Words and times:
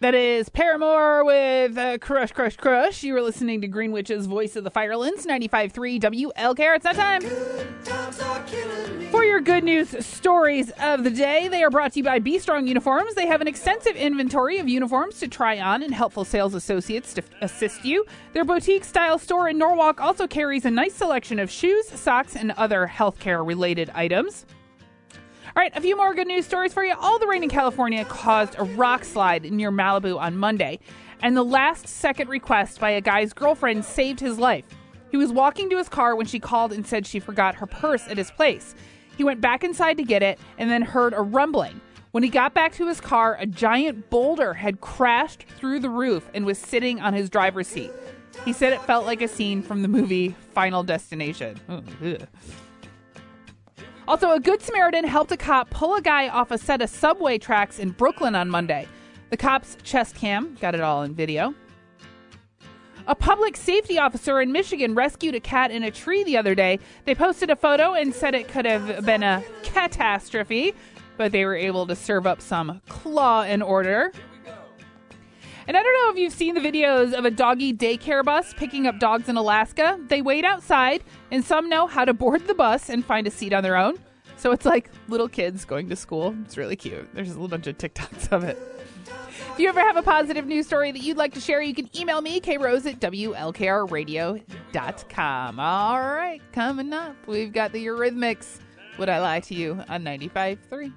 That 0.00 0.14
is 0.14 0.48
Paramore 0.48 1.24
with 1.24 1.76
uh, 1.76 1.98
Crush, 1.98 2.30
Crush, 2.30 2.56
Crush. 2.56 3.02
You 3.02 3.14
were 3.14 3.20
listening 3.20 3.60
to 3.62 3.66
Greenwich's 3.66 4.26
Voice 4.26 4.54
of 4.54 4.62
the 4.62 4.70
Firelands, 4.70 5.26
95.3 5.26 6.00
WLKR. 6.00 6.76
It's 6.76 6.84
that 6.84 6.94
time. 6.94 7.20
For 9.10 9.24
your 9.24 9.40
good 9.40 9.64
news 9.64 10.06
stories 10.06 10.70
of 10.80 11.02
the 11.02 11.10
day, 11.10 11.48
they 11.48 11.64
are 11.64 11.70
brought 11.70 11.94
to 11.94 11.98
you 11.98 12.04
by 12.04 12.20
Be 12.20 12.38
Strong 12.38 12.68
Uniforms. 12.68 13.16
They 13.16 13.26
have 13.26 13.40
an 13.40 13.48
extensive 13.48 13.96
inventory 13.96 14.60
of 14.60 14.68
uniforms 14.68 15.18
to 15.18 15.26
try 15.26 15.58
on 15.58 15.82
and 15.82 15.92
helpful 15.92 16.24
sales 16.24 16.54
associates 16.54 17.12
to 17.14 17.22
assist 17.40 17.84
you. 17.84 18.06
Their 18.34 18.44
boutique 18.44 18.84
style 18.84 19.18
store 19.18 19.48
in 19.48 19.58
Norwalk 19.58 20.00
also 20.00 20.28
carries 20.28 20.64
a 20.64 20.70
nice 20.70 20.94
selection 20.94 21.40
of 21.40 21.50
shoes, 21.50 21.88
socks, 21.88 22.36
and 22.36 22.52
other 22.52 22.86
healthcare 22.86 23.44
related 23.44 23.90
items. 23.96 24.46
All 25.58 25.62
right, 25.62 25.76
a 25.76 25.80
few 25.80 25.96
more 25.96 26.14
good 26.14 26.28
news 26.28 26.46
stories 26.46 26.72
for 26.72 26.84
you. 26.84 26.94
All 27.00 27.18
the 27.18 27.26
rain 27.26 27.42
in 27.42 27.48
California 27.48 28.04
caused 28.04 28.54
a 28.58 28.62
rock 28.62 29.04
slide 29.04 29.42
near 29.50 29.72
Malibu 29.72 30.16
on 30.16 30.36
Monday, 30.36 30.78
and 31.20 31.36
the 31.36 31.42
last 31.42 31.88
second 31.88 32.28
request 32.28 32.78
by 32.78 32.90
a 32.90 33.00
guy's 33.00 33.32
girlfriend 33.32 33.84
saved 33.84 34.20
his 34.20 34.38
life. 34.38 34.64
He 35.10 35.16
was 35.16 35.32
walking 35.32 35.68
to 35.70 35.76
his 35.76 35.88
car 35.88 36.14
when 36.14 36.26
she 36.26 36.38
called 36.38 36.72
and 36.72 36.86
said 36.86 37.08
she 37.08 37.18
forgot 37.18 37.56
her 37.56 37.66
purse 37.66 38.06
at 38.06 38.18
his 38.18 38.30
place. 38.30 38.76
He 39.16 39.24
went 39.24 39.40
back 39.40 39.64
inside 39.64 39.96
to 39.96 40.04
get 40.04 40.22
it 40.22 40.38
and 40.58 40.70
then 40.70 40.82
heard 40.82 41.12
a 41.12 41.22
rumbling. 41.22 41.80
When 42.12 42.22
he 42.22 42.28
got 42.28 42.54
back 42.54 42.72
to 42.74 42.86
his 42.86 43.00
car, 43.00 43.36
a 43.40 43.44
giant 43.44 44.10
boulder 44.10 44.54
had 44.54 44.80
crashed 44.80 45.44
through 45.56 45.80
the 45.80 45.90
roof 45.90 46.30
and 46.34 46.46
was 46.46 46.58
sitting 46.58 47.00
on 47.00 47.14
his 47.14 47.28
driver's 47.28 47.66
seat. 47.66 47.90
He 48.44 48.52
said 48.52 48.72
it 48.72 48.82
felt 48.82 49.06
like 49.06 49.22
a 49.22 49.26
scene 49.26 49.62
from 49.62 49.82
the 49.82 49.88
movie 49.88 50.36
Final 50.52 50.84
Destination. 50.84 51.58
Also, 54.08 54.30
a 54.30 54.40
Good 54.40 54.62
Samaritan 54.62 55.04
helped 55.04 55.32
a 55.32 55.36
cop 55.36 55.68
pull 55.68 55.94
a 55.94 56.00
guy 56.00 56.30
off 56.30 56.50
a 56.50 56.56
set 56.56 56.80
of 56.80 56.88
subway 56.88 57.36
tracks 57.36 57.78
in 57.78 57.90
Brooklyn 57.90 58.34
on 58.34 58.48
Monday. 58.48 58.88
The 59.28 59.36
cop's 59.36 59.76
chest 59.82 60.14
cam 60.14 60.56
got 60.62 60.74
it 60.74 60.80
all 60.80 61.02
in 61.02 61.14
video. 61.14 61.52
A 63.06 63.14
public 63.14 63.54
safety 63.54 63.98
officer 63.98 64.40
in 64.40 64.50
Michigan 64.50 64.94
rescued 64.94 65.34
a 65.34 65.40
cat 65.40 65.70
in 65.70 65.82
a 65.82 65.90
tree 65.90 66.24
the 66.24 66.38
other 66.38 66.54
day. 66.54 66.78
They 67.04 67.14
posted 67.14 67.50
a 67.50 67.56
photo 67.56 67.92
and 67.92 68.14
said 68.14 68.34
it 68.34 68.48
could 68.48 68.64
have 68.64 69.04
been 69.04 69.22
a 69.22 69.44
catastrophe, 69.62 70.74
but 71.18 71.30
they 71.30 71.44
were 71.44 71.54
able 71.54 71.86
to 71.86 71.94
serve 71.94 72.26
up 72.26 72.40
some 72.40 72.80
claw 72.88 73.42
and 73.42 73.62
order. 73.62 74.12
And 75.68 75.76
I 75.76 75.82
don't 75.82 75.92
know 75.92 76.10
if 76.10 76.18
you've 76.18 76.32
seen 76.32 76.54
the 76.54 76.62
videos 76.62 77.12
of 77.12 77.26
a 77.26 77.30
doggy 77.30 77.74
daycare 77.74 78.24
bus 78.24 78.54
picking 78.54 78.86
up 78.86 78.98
dogs 78.98 79.28
in 79.28 79.36
Alaska. 79.36 80.00
They 80.08 80.22
wait 80.22 80.46
outside, 80.46 81.04
and 81.30 81.44
some 81.44 81.68
know 81.68 81.86
how 81.86 82.06
to 82.06 82.14
board 82.14 82.46
the 82.46 82.54
bus 82.54 82.88
and 82.88 83.04
find 83.04 83.26
a 83.26 83.30
seat 83.30 83.52
on 83.52 83.62
their 83.62 83.76
own. 83.76 83.98
So 84.38 84.52
it's 84.52 84.64
like 84.64 84.90
little 85.08 85.28
kids 85.28 85.66
going 85.66 85.90
to 85.90 85.96
school. 85.96 86.34
It's 86.46 86.56
really 86.56 86.76
cute. 86.76 87.06
There's 87.12 87.28
a 87.28 87.34
little 87.34 87.48
bunch 87.48 87.66
of 87.66 87.76
TikToks 87.76 88.32
of 88.32 88.44
it. 88.44 88.58
If 89.52 89.58
you 89.58 89.68
ever 89.68 89.80
have 89.80 89.98
a 89.98 90.02
positive 90.02 90.46
news 90.46 90.66
story 90.66 90.90
that 90.90 91.02
you'd 91.02 91.18
like 91.18 91.34
to 91.34 91.40
share, 91.40 91.60
you 91.60 91.74
can 91.74 91.94
email 91.94 92.22
me, 92.22 92.40
krose 92.40 92.86
at 92.86 92.98
WLKRradio.com. 93.00 95.60
All 95.60 96.00
right, 96.00 96.40
coming 96.52 96.94
up, 96.94 97.14
we've 97.26 97.52
got 97.52 97.72
the 97.72 97.84
Eurythmics. 97.84 98.60
Would 98.98 99.10
I 99.10 99.20
lie 99.20 99.40
to 99.40 99.54
you 99.54 99.84
on 99.86 100.02
95.3? 100.02 100.94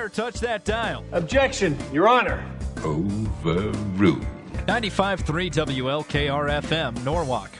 Don't 0.00 0.14
dare 0.14 0.30
touch 0.30 0.40
that 0.40 0.64
dial. 0.64 1.04
Objection, 1.12 1.76
Your 1.92 2.08
Honor. 2.08 2.42
Overruled. 2.82 4.24
95.3 4.66 5.50
WLKR 5.52 6.62
FM, 6.62 7.04
Norwalk. 7.04 7.50